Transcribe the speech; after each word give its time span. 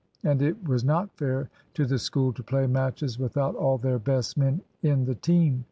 and 0.23 0.41
it 0.41 0.67
was 0.67 0.83
not 0.83 1.15
fair 1.15 1.47
to 1.75 1.85
the 1.85 1.99
School 1.99 2.33
to 2.33 2.41
play 2.41 2.65
matches 2.65 3.19
without 3.19 3.53
all 3.53 3.77
their 3.77 3.99
best 3.99 4.35
men 4.35 4.59
in 4.81 5.05
the 5.05 5.13
team. 5.13 5.59